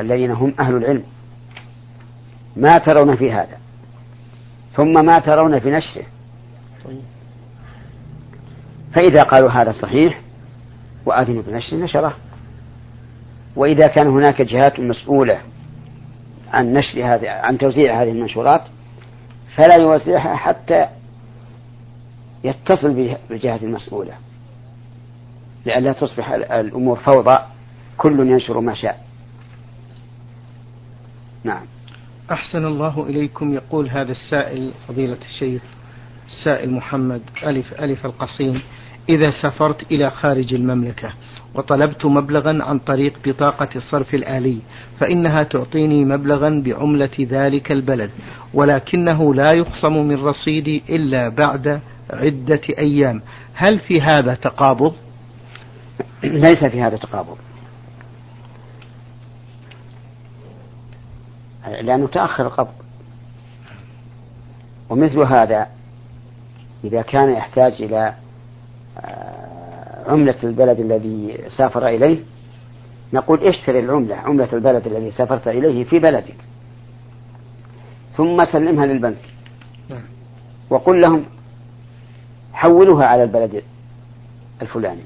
الذين 0.00 0.30
هم 0.30 0.54
أهل 0.60 0.76
العلم 0.76 1.02
ما 2.56 2.78
ترون 2.78 3.16
في 3.16 3.32
هذا 3.32 3.58
ثم 4.76 5.04
ما 5.06 5.18
ترون 5.20 5.60
في 5.60 5.70
نشره. 5.70 6.04
فإذا 8.94 9.22
قالوا 9.22 9.50
هذا 9.50 9.72
صحيح 9.72 10.20
وأذنوا 11.06 11.42
بنشره 11.42 11.76
نشره. 11.76 12.16
وإذا 13.56 13.86
كان 13.86 14.08
هناك 14.08 14.42
جهات 14.42 14.80
مسؤولة 14.80 15.38
عن 16.52 16.72
نشر 16.72 17.14
هذه 17.14 17.30
عن 17.30 17.58
توزيع 17.58 18.02
هذه 18.02 18.10
المنشورات 18.10 18.62
فلا 19.56 19.74
يوزعها 19.80 20.36
حتى 20.36 20.86
يتصل 22.44 23.16
بالجهة 23.28 23.56
المسؤولة. 23.62 24.12
لئلا 25.66 25.92
تصبح 25.92 26.30
الأمور 26.30 26.96
فوضى 26.96 27.38
كل 27.96 28.20
ينشر 28.20 28.60
ما 28.60 28.74
شاء 28.74 29.04
نعم 31.44 31.62
أحسن 32.30 32.66
الله 32.66 33.06
إليكم 33.08 33.54
يقول 33.54 33.88
هذا 33.88 34.12
السائل 34.12 34.72
فضيلة 34.88 35.18
الشيخ 35.28 35.62
السائل 36.26 36.70
محمد 36.70 37.22
ألف 37.46 37.80
ألف 37.80 38.06
القصيم 38.06 38.62
إذا 39.08 39.30
سافرت 39.30 39.92
إلى 39.92 40.10
خارج 40.10 40.54
المملكة 40.54 41.12
وطلبت 41.54 42.06
مبلغا 42.06 42.64
عن 42.64 42.78
طريق 42.78 43.12
بطاقة 43.24 43.68
الصرف 43.76 44.14
الآلي 44.14 44.58
فإنها 44.98 45.42
تعطيني 45.42 46.04
مبلغا 46.04 46.62
بعملة 46.64 47.10
ذلك 47.20 47.72
البلد 47.72 48.10
ولكنه 48.54 49.34
لا 49.34 49.52
يخصم 49.52 49.92
من 49.92 50.24
رصيدي 50.24 50.82
إلا 50.88 51.28
بعد 51.28 51.80
عدة 52.10 52.60
أيام 52.78 53.22
هل 53.54 53.78
في 53.78 54.00
هذا 54.00 54.34
تقابض؟ 54.34 54.94
ليس 56.22 56.64
في 56.64 56.82
هذا 56.82 56.96
تقابض 56.96 57.36
لأنه 61.66 62.06
تأخر 62.06 62.46
القبض. 62.46 62.74
ومثل 64.90 65.18
هذا 65.18 65.66
إذا 66.84 67.02
كان 67.02 67.30
يحتاج 67.30 67.82
إلى 67.82 68.14
آه، 68.98 70.10
عملة 70.10 70.36
البلد 70.44 70.80
الذي 70.80 71.38
سافر 71.56 71.86
إليه 71.86 72.22
نقول 73.12 73.44
اشتري 73.44 73.80
العملة 73.80 74.16
عملة 74.16 74.48
البلد 74.52 74.86
الذي 74.86 75.10
سافرت 75.10 75.48
إليه 75.48 75.84
في 75.84 75.98
بلدك. 75.98 76.36
ثم 78.16 78.44
سلمها 78.52 78.86
للبنك. 78.86 79.24
نعم. 79.88 80.02
وقل 80.70 81.00
لهم 81.00 81.24
حولوها 82.52 83.06
على 83.06 83.22
البلد 83.22 83.62
الفلاني. 84.62 85.02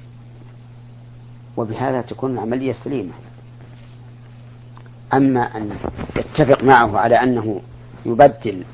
وبهذا 1.57 2.01
تكون 2.01 2.33
العملية 2.33 2.73
سليمة. 2.73 3.13
أما 5.15 5.41
أن 5.41 5.71
يتفق 6.17 6.65
معه 6.65 6.99
على 6.99 7.15
أنه 7.15 7.61
يبدل 8.07 8.65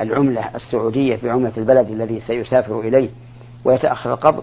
العملة 0.00 0.56
السعودية 0.56 1.18
بعملة 1.22 1.52
البلد 1.56 1.90
الذي 1.90 2.20
سيسافر 2.20 2.80
إليه 2.80 3.08
ويتأخر 3.64 4.12
القبض 4.12 4.42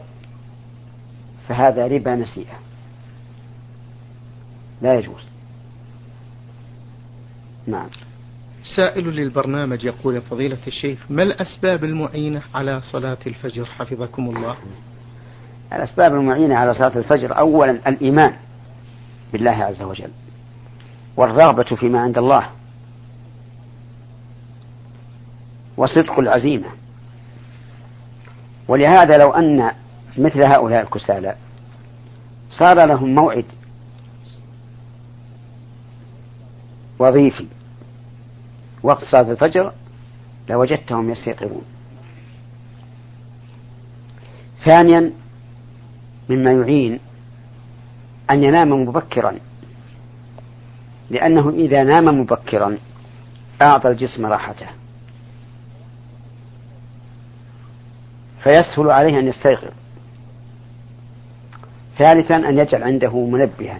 فهذا 1.48 1.88
ربا 1.88 2.16
نسيئة. 2.16 2.60
لا 4.82 4.96
يجوز. 4.96 5.22
نعم. 7.68 7.90
سائل 8.76 9.10
للبرنامج 9.10 9.86
يقول 9.86 10.22
فضيلة 10.22 10.58
الشيخ 10.68 11.06
ما 11.10 11.24
الأسباب 11.24 11.84
المعينة 11.84 12.42
على 12.56 12.82
صلاة 12.92 13.18
الفجر؟ 13.28 13.66
حفظكم 13.66 14.30
الله. 14.30 14.58
الأسباب 15.74 16.16
المعينة 16.16 16.56
على 16.56 16.74
صلاة 16.74 16.98
الفجر 16.98 17.38
أولا 17.40 17.72
الإيمان 17.72 18.34
بالله 19.34 19.52
عز 19.52 19.82
وجل 19.82 20.12
والرغبة 21.18 21.76
فيما 21.76 22.00
عند 22.00 22.18
الله 22.18 22.50
وصدق 25.78 26.20
العزيمة. 26.20 26.68
ولهذا 28.68 29.18
لو 29.18 29.32
أن 29.32 29.72
مثل 30.18 30.46
هؤلاء 30.46 30.84
الكسالى 30.84 31.36
صار 32.50 32.88
لهم 32.88 33.16
موعد 33.16 33.46
وظيفي 37.00 37.46
وقت 38.84 39.04
صلاة 39.04 39.32
الفجر 39.32 39.74
لوجدتهم 40.50 41.10
يستيقظون. 41.10 41.64
ثانيا 44.66 45.12
مما 46.30 46.52
يعين 46.52 47.00
أن 48.32 48.44
ينام 48.44 48.70
مبكرا 48.70 49.38
لأنه 51.10 51.50
إذا 51.50 51.84
نام 51.84 52.20
مبكرا 52.20 52.78
أعطى 53.62 53.90
الجسم 53.90 54.26
راحته. 54.26 54.68
فيسهل 58.44 58.92
عليه 58.92 59.20
أن 59.20 59.28
يستيقظ. 59.28 59.72
ثالثا 61.98 62.36
أن 62.36 62.58
يجعل 62.58 62.84
عنده 62.84 63.26
منبها. 63.26 63.80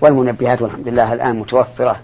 والمنبهات 0.00 0.62
والحمد 0.62 0.88
لله 0.88 1.12
الآن 1.12 1.38
متوفرة. 1.38 2.00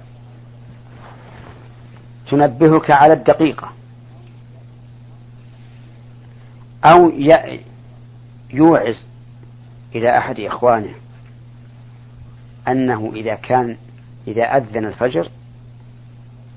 تنبهك 2.30 2.90
على 2.90 3.12
الدقيقة. 3.12 3.72
أو 6.84 7.12
يوعز 8.50 9.04
إلى 9.94 10.18
أحد 10.18 10.40
إخوانه 10.40 10.94
أنه 12.68 13.12
إذا 13.14 13.34
كان 13.34 13.76
إذا 14.28 14.42
أذن 14.42 14.84
الفجر 14.84 15.30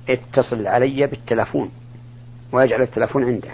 اتصل 0.09 0.67
علي 0.67 1.07
بالتلفون 1.07 1.71
ويجعل 2.51 2.81
التلفون 2.81 3.23
عنده. 3.23 3.51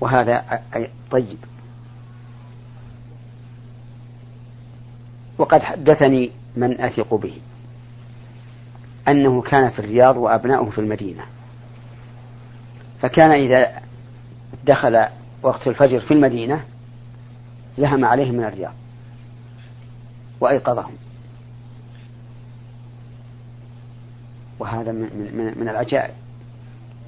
وهذا 0.00 0.62
طيب. 1.10 1.38
وقد 5.38 5.62
حدثني 5.62 6.30
من 6.56 6.80
أثق 6.80 7.14
به 7.14 7.34
أنه 9.08 9.42
كان 9.42 9.70
في 9.70 9.78
الرياض 9.78 10.16
وأبناؤه 10.16 10.70
في 10.70 10.78
المدينة. 10.78 11.22
فكان 13.02 13.30
إذا 13.30 13.80
دخل 14.64 15.06
وقت 15.42 15.68
الفجر 15.68 16.00
في 16.00 16.14
المدينة 16.14 16.64
زهم 17.78 18.04
عليهم 18.04 18.34
من 18.34 18.44
الرياض 18.44 18.72
وأيقظهم. 20.40 20.92
وهذا 24.58 24.92
من, 24.92 25.30
من, 25.34 25.60
من 25.60 25.68
العجائب 25.68 26.14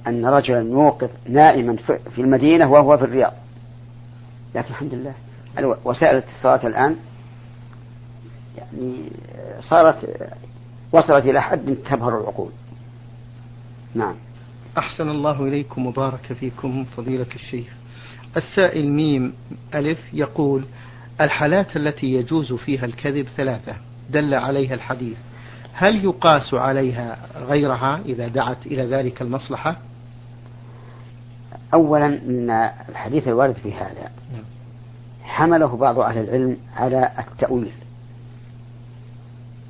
أن 0.07 0.25
رجلا 0.25 0.59
يوقظ 0.59 1.09
نائما 1.29 1.75
في 2.15 2.21
المدينة 2.21 2.71
وهو 2.71 2.97
في 2.97 3.03
الرياض. 3.03 3.33
لكن 4.55 4.69
الحمد 4.69 4.93
لله 4.93 5.13
وسائل 5.85 6.17
الاتصالات 6.17 6.65
الآن 6.65 6.95
يعني 8.57 9.09
صارت 9.59 10.29
وصلت 10.91 11.25
إلى 11.25 11.41
حد 11.41 11.75
تبهر 11.75 12.19
العقول. 12.19 12.51
نعم. 13.95 14.15
أحسن 14.77 15.09
الله 15.09 15.43
إليكم 15.43 15.87
وبارك 15.87 16.33
فيكم 16.33 16.83
فضيلة 16.83 17.25
الشيخ. 17.35 17.67
السائل 18.37 18.91
ميم 18.91 19.33
ألف 19.75 19.99
يقول 20.13 20.63
الحالات 21.21 21.77
التي 21.77 22.13
يجوز 22.13 22.53
فيها 22.53 22.85
الكذب 22.85 23.27
ثلاثة 23.37 23.75
دل 24.09 24.33
عليها 24.33 24.73
الحديث. 24.73 25.17
هل 25.73 26.05
يقاس 26.05 26.53
عليها 26.53 27.17
غيرها 27.35 28.01
إذا 28.05 28.27
دعت 28.27 28.65
إلى 28.65 28.85
ذلك 28.85 29.21
المصلحة؟ 29.21 29.77
أولا 31.73 32.05
إن 32.05 32.49
الحديث 32.89 33.27
الوارد 33.27 33.55
في 33.55 33.73
هذا. 33.73 34.11
نعم. 34.33 34.43
حمله 35.23 35.77
بعض 35.77 35.99
أهل 35.99 36.17
العلم 36.17 36.57
على 36.75 37.11
التأويل 37.19 37.71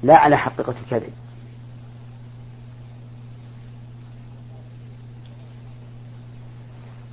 لا 0.04 0.18
على 0.18 0.38
حقيقة 0.38 0.76
الكذب. 0.84 1.14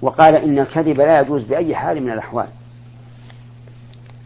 وقال 0.02 0.34
إن 0.34 0.58
الكذب 0.58 1.00
لا 1.00 1.20
يجوز 1.20 1.44
بأي 1.44 1.76
حال 1.76 2.02
من 2.02 2.10
الأحوال. 2.10 2.48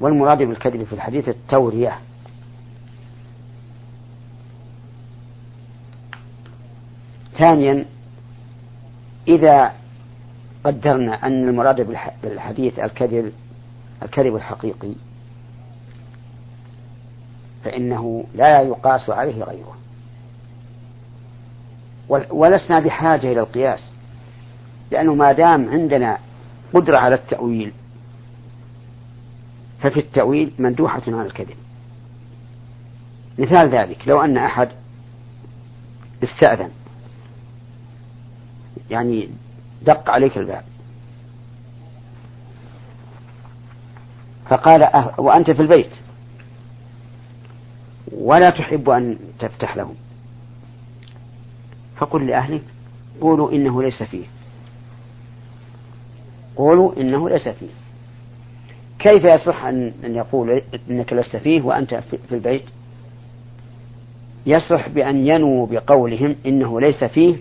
والمراد 0.00 0.38
بالكذب 0.38 0.84
في 0.84 0.92
الحديث 0.92 1.28
التورية. 1.28 1.98
ثانيا 7.38 7.86
إذا 9.28 9.72
قدرنا 10.64 11.26
أن 11.26 11.48
المراد 11.48 12.02
بالحديث 12.22 12.78
الكذب 12.78 13.32
الكذب 14.02 14.36
الحقيقي 14.36 14.92
فإنه 17.64 18.24
لا 18.34 18.60
يقاس 18.60 19.10
عليه 19.10 19.44
غيره. 19.44 19.76
ولسنا 22.30 22.80
بحاجة 22.80 23.32
إلى 23.32 23.40
القياس. 23.40 23.90
لأنه 24.90 25.14
ما 25.14 25.32
دام 25.32 25.70
عندنا 25.70 26.18
قدرة 26.74 26.98
على 26.98 27.14
التأويل 27.14 27.72
ففي 29.80 30.00
التأويل 30.00 30.52
مندوحة 30.58 31.02
عن 31.08 31.26
الكذب. 31.26 31.56
مثال 33.38 33.70
ذلك 33.70 34.08
لو 34.08 34.20
أن 34.20 34.36
أحد 34.36 34.68
استأذن 36.22 36.70
يعني 38.90 39.28
دق 39.82 40.10
عليك 40.10 40.38
الباب 40.38 40.64
فقال 44.50 44.82
أه 44.82 45.20
وأنت 45.20 45.50
في 45.50 45.62
البيت 45.62 45.90
ولا 48.12 48.50
تحب 48.50 48.90
أن 48.90 49.18
تفتح 49.38 49.76
له. 49.76 49.94
فقل 51.96 52.26
لأهلك 52.26 52.64
قولوا 53.20 53.52
إنه 53.52 53.82
ليس 53.82 54.02
فيه. 54.02 54.24
قولوا 56.56 57.00
إنه 57.00 57.28
ليس 57.28 57.48
فيه. 57.48 57.68
كيف 58.98 59.24
يصح 59.24 59.64
أن 59.64 59.92
يقول 60.04 60.62
إنك 60.90 61.12
لست 61.12 61.36
فيه 61.36 61.62
وأنت 61.62 61.94
في 62.28 62.34
البيت؟ 62.34 62.64
يصح 64.46 64.88
بأن 64.88 65.26
ينووا 65.26 65.66
بقولهم 65.66 66.36
إنه 66.46 66.80
ليس 66.80 67.04
فيه 67.04 67.36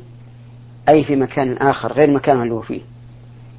أي 0.90 1.04
في 1.04 1.16
مكان 1.16 1.58
آخر 1.58 1.94
غير 1.94 2.12
مكان 2.12 2.42
اللي 2.42 2.54
هو 2.54 2.62
فيه. 2.62 2.82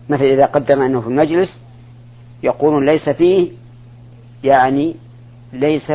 مثل 0.08 0.24
إذا 0.24 0.46
قدرنا 0.46 0.86
أنه 0.86 1.00
في 1.00 1.06
المجلس 1.06 1.60
يقولون 2.42 2.86
ليس 2.86 3.08
فيه 3.08 3.50
يعني 4.44 4.94
ليس 5.52 5.86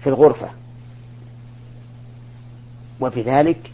في 0.00 0.06
الغرفة. 0.06 0.48
وبذلك 3.00 3.70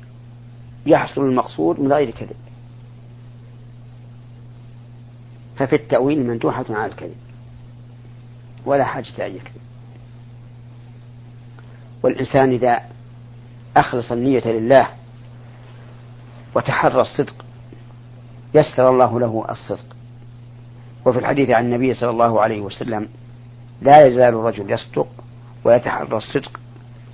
يحصل 0.87 1.21
المقصود 1.21 1.81
من 1.81 1.93
غير 1.93 2.11
كذب. 2.11 2.37
ففي 5.59 5.77
التأويل 5.77 6.27
مندوحة 6.27 6.65
على 6.71 6.93
الكذب. 6.93 7.17
ولا 8.67 8.85
حاجة 8.85 9.27
أن 9.27 9.37
يكذب. 9.37 9.61
والإنسان 12.03 12.51
إذا 12.51 12.81
أخلص 13.77 14.13
النية 14.13 14.47
لله 14.47 14.89
وتحرى 16.55 17.01
الصدق 17.01 17.45
يسر 18.55 18.91
الله 18.91 19.21
له 19.21 19.45
الصدق. 19.51 19.97
وفي 21.07 21.19
الحديث 21.19 21.51
عن 21.51 21.65
النبي 21.65 21.95
صلى 21.95 22.11
الله 22.11 22.41
عليه 22.41 22.61
وسلم 22.61 23.09
لا 23.83 24.07
يزال 24.07 24.35
الرجل 24.35 24.71
يصدق 24.71 25.09
ويتحرى 25.65 26.17
الصدق 26.17 26.61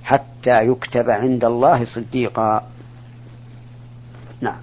حتى 0.03 0.67
يكتب 0.67 1.09
عند 1.09 1.45
الله 1.45 1.85
صديقا 1.85 2.67
نعم 4.41 4.61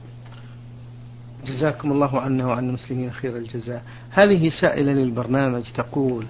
جزاكم 1.46 1.92
الله 1.92 2.20
عنا 2.20 2.46
وعن 2.46 2.68
المسلمين 2.68 3.12
خير 3.12 3.36
الجزاء. 3.36 3.82
هذه 4.10 4.50
سائلة 4.60 4.92
للبرنامج 4.92 5.62
تقول 5.74 6.26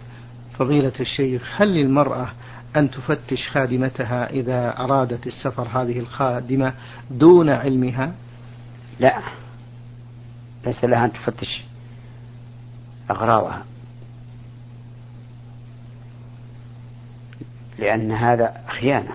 فضيلة 0.58 0.92
الشيخ 1.00 1.60
هل 1.60 1.68
للمرأة 1.68 2.28
أن 2.76 2.90
تفتش 2.90 3.48
خادمتها 3.48 4.30
إذا 4.30 4.78
أرادت 4.78 5.26
السفر 5.26 5.68
هذه 5.68 5.98
الخادمة 5.98 6.74
دون 7.10 7.50
علمها؟ 7.50 8.12
لا. 9.00 9.18
ليس 10.66 10.84
لها 10.84 11.04
أن 11.04 11.12
تفتش 11.12 11.64
أغراضها. 13.10 13.64
لأن 17.78 18.12
هذا 18.12 18.60
خيانة. 18.68 19.12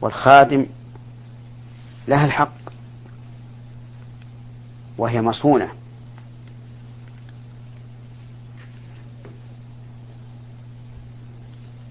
والخادم 0.00 0.66
لها 2.08 2.24
الحق. 2.24 2.61
وهي 4.98 5.22
مصونة 5.22 5.68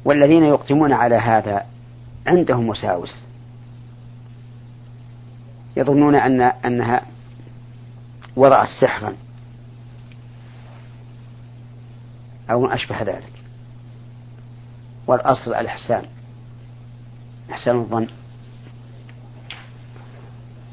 والذين 0.05 0.43
يقدمون 0.43 0.93
على 0.93 1.15
هذا 1.15 1.65
عندهم 2.27 2.69
وساوس. 2.69 3.15
يظنون 5.77 6.15
أن 6.15 6.41
أنها 6.41 7.01
وضعت 8.35 8.67
سحرا. 8.81 9.15
أو 12.51 12.61
ما 12.61 12.73
أشبه 12.73 13.01
ذلك. 13.01 13.33
والأصل 15.07 15.53
الإحسان. 15.53 16.05
إحسان 17.51 17.75
الظن. 17.75 18.07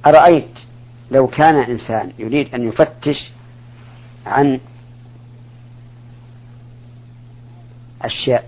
أرأيت 0.06 0.58
لو 1.10 1.26
كان 1.26 1.56
إنسان 1.56 2.12
يريد 2.18 2.54
أن 2.54 2.68
يفتش 2.68 3.30
عن 4.26 4.60
أشياء 8.02 8.44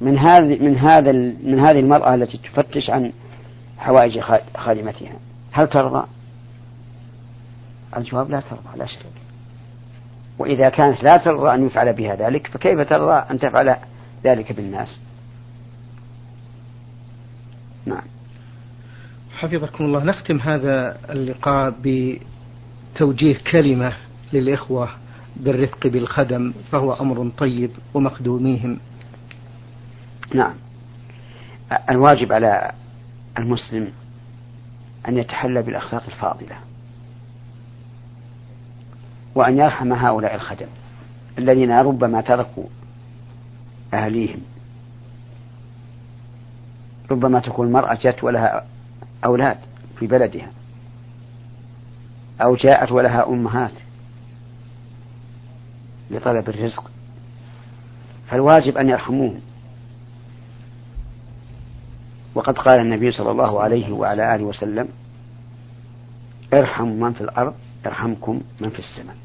من 0.00 0.18
هذه 0.18 0.62
من 0.62 0.76
هذا 0.76 1.12
من 1.42 1.60
هذه 1.60 1.80
المرأة 1.80 2.14
التي 2.14 2.38
تفتش 2.38 2.90
عن 2.90 3.12
حوائج 3.78 4.20
خادمتها 4.56 5.12
هل 5.52 5.68
ترضى؟ 5.68 6.06
الجواب 7.96 8.30
لا 8.30 8.40
ترضى 8.40 8.78
لا 8.78 8.86
شك. 8.86 9.06
وإذا 10.38 10.68
كانت 10.68 11.02
لا 11.02 11.16
ترضى 11.16 11.54
أن 11.54 11.66
يفعل 11.66 11.92
بها 11.92 12.14
ذلك 12.16 12.46
فكيف 12.46 12.80
ترضى 12.80 13.24
أن 13.30 13.38
تفعل 13.38 13.76
ذلك 14.24 14.52
بالناس؟ 14.52 15.00
نعم. 17.86 18.17
حفظكم 19.38 19.84
الله. 19.84 20.04
نختم 20.04 20.40
هذا 20.40 20.98
اللقاء 21.10 21.74
بتوجيه 21.82 23.38
كلمة 23.52 23.92
للإخوة 24.32 24.88
بالرفق 25.36 25.86
بالخدم 25.86 26.52
فهو 26.72 26.92
أمر 26.92 27.30
طيب 27.38 27.70
ومخدوميهم 27.94 28.78
نعم. 30.34 30.54
الواجب 31.90 32.32
على 32.32 32.72
المسلم 33.38 33.92
أن 35.08 35.18
يتحلى 35.18 35.62
بالأخلاق 35.62 36.02
الفاضلة 36.08 36.56
وأن 39.34 39.58
يرحم 39.58 39.92
هؤلاء 39.92 40.34
الخدم 40.34 40.66
الذين 41.38 41.70
ربما 41.72 42.20
تركوا 42.20 42.66
أهليهم. 43.94 44.40
ربما 47.10 47.40
تكون 47.40 47.66
المرأة 47.66 47.94
جت 47.94 48.24
ولها 48.24 48.64
أولاد 49.24 49.58
في 49.98 50.06
بلدها. 50.06 50.50
أو 52.40 52.56
جاءت 52.56 52.92
ولها 52.92 53.28
أمهات 53.28 53.72
لطلب 56.10 56.48
الرزق. 56.48 56.90
فالواجب 58.30 58.78
أن 58.78 58.88
يرحموهم 58.88 59.40
وقد 62.34 62.58
قال 62.58 62.80
النبي 62.80 63.10
صلى 63.10 63.30
الله 63.30 63.60
عليه 63.60 63.92
وعلى 63.92 64.34
آله 64.34 64.44
وسلم 64.44 64.88
ارحموا 66.54 67.08
من 67.08 67.12
في 67.12 67.20
الأرض 67.20 67.54
يرحمكم 67.86 68.40
من 68.60 68.70
في 68.70 68.78
السماء. 68.78 69.16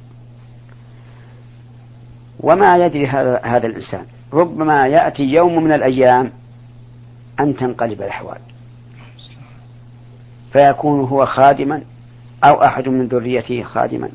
وما 2.40 2.86
يدري 2.86 3.08
هذا 3.08 3.42
هذا 3.44 3.68
الإنسان. 3.68 4.06
ربما 4.34 4.88
يأتي 4.88 5.24
يوم 5.24 5.64
من 5.64 5.72
الأيام 5.72 6.32
أن 7.40 7.56
تنقلب 7.56 8.02
الأحوال. 8.02 8.40
فيكون 10.54 11.00
هو 11.00 11.26
خادما 11.26 11.82
أو 12.44 12.64
أحد 12.64 12.90
من 12.90 13.08
ذريته 13.08 13.64
خادما. 13.64 14.10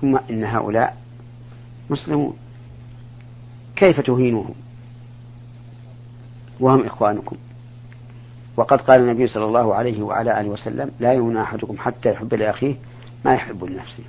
ثم 0.00 0.16
إن 0.30 0.44
هؤلاء 0.44 0.96
مسلمون. 1.90 2.36
كيف 3.76 4.00
تهينوهم 4.00 4.54
وهم 6.60 6.86
إخوانكم. 6.86 7.36
وقد 8.56 8.80
قال 8.80 9.00
النبي 9.00 9.26
صلى 9.26 9.44
الله 9.44 9.74
عليه 9.74 10.02
وعلى 10.02 10.40
آله 10.40 10.48
وسلم 10.48 10.90
لا 11.00 11.12
يهون 11.12 11.36
أحدكم 11.36 11.78
حتى 11.78 12.10
يحب 12.10 12.34
لأخيه 12.34 12.76
ما 13.24 13.34
يحب 13.34 13.64
لنفسه. 13.64 14.04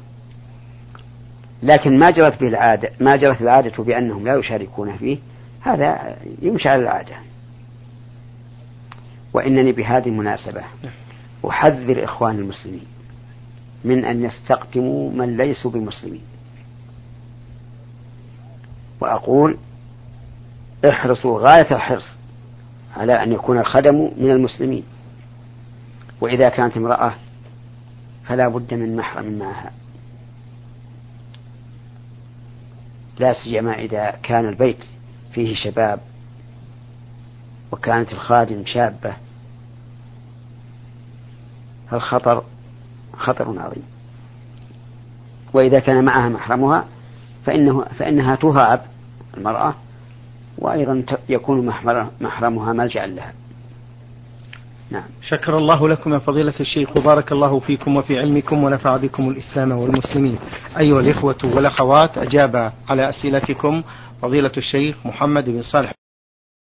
لكن 1.64 2.00
ما 2.00 2.10
جرت 2.10 2.40
به 2.40 2.48
العادة 2.48 2.90
ما 3.00 3.16
جرت 3.16 3.42
العادة 3.42 3.84
بأنهم 3.84 4.28
لا 4.28 4.36
يشاركون 4.36 4.98
فيه 4.98 5.18
هذا 5.62 6.18
يمشي 6.42 6.70
على 6.70 6.82
العادة. 6.82 7.16
وإنني 9.34 9.72
بهذه 9.72 10.08
المناسبة 10.08 10.62
أحذر 11.50 12.04
إخوان 12.04 12.40
المسلمين 12.40 12.86
من 13.84 14.06
أن 14.06 14.24
يستقدموا 14.24 15.12
من 15.12 15.38
ليسوا 15.38 15.72
بمسلمين. 15.72 16.22
وأقول 19.02 19.58
احرصوا 20.90 21.40
غاية 21.40 21.72
الحرص 21.76 22.08
على 22.98 23.24
أن 23.24 23.32
يكون 23.32 23.60
الخدم 23.60 24.12
من 24.18 24.32
المسلمين. 24.32 24.84
وإذا 26.22 26.50
كانت 26.50 26.78
امرأة 26.78 27.14
فلا 28.26 28.48
بد 28.48 28.74
من 28.74 28.96
محرم 28.96 29.40
معها 29.40 29.72
لا 33.20 33.34
سيما 33.34 33.74
إذا 33.74 34.12
كان 34.24 34.50
البيت 34.50 34.86
فيه 35.34 35.56
شباب 35.56 36.00
وكانت 37.72 38.12
الخادم 38.12 38.66
شابة. 38.66 39.14
فالخطر 41.90 42.44
خطر 43.18 43.60
عظيم. 43.60 43.84
وإذا 45.54 45.80
كان 45.80 46.06
معها 46.06 46.30
محرمها 46.30 46.86
فإنه 47.46 47.82
فإنها 47.82 48.36
تهاب 48.36 48.86
المرأة 49.38 49.74
وأيضا 50.58 51.04
يكون 51.30 51.66
محرمها 52.22 52.74
ملجأ 52.74 53.06
لها. 53.06 53.34
نعم. 54.92 55.04
شكر 55.22 55.58
الله 55.58 55.90
لكم 55.90 56.14
يا 56.14 56.20
فضيلة 56.20 56.54
الشيخ 56.60 56.98
وبارك 56.98 57.32
الله 57.32 57.60
فيكم 57.60 57.96
وفي 57.98 58.20
علمكم 58.20 58.64
ونفع 58.64 58.98
بكم 58.98 59.30
الإسلام 59.30 59.72
والمسلمين. 59.72 60.40
أيها 60.78 61.00
الإخوة 61.00 61.38
والأخوات 61.44 62.18
أجاب 62.18 62.74
على 62.90 63.10
أسئلتكم 63.10 63.84
فضيلة 64.22 64.52
الشيخ 64.58 64.96
محمد 65.06 65.50
بن 65.50 65.62
صالح 65.62 65.99